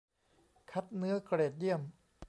[0.71, 1.81] คัดเนื้อเกรดเยี่ยม